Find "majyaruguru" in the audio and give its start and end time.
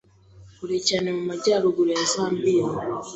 1.29-1.89